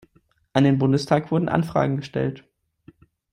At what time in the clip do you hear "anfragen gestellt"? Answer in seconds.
1.47-2.43